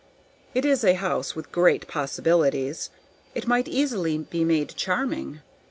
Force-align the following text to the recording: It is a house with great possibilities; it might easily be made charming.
It 0.55 0.65
is 0.65 0.83
a 0.83 0.95
house 0.95 1.35
with 1.35 1.51
great 1.51 1.87
possibilities; 1.87 2.89
it 3.35 3.45
might 3.45 3.67
easily 3.67 4.17
be 4.17 4.43
made 4.43 4.69
charming. 4.75 5.41